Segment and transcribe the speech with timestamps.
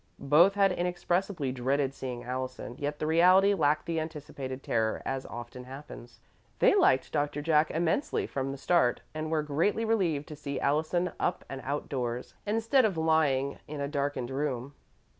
[0.17, 5.65] Both had inexpressibly dreaded seeing Allison, yet the reality lacked the anticipated terror, as often
[5.65, 6.21] happens.
[6.57, 11.11] They liked Doctor Jack immensely from the start and were greatly relieved to see Allison
[11.19, 14.73] up and outdoors, instead of lying in a darkened room.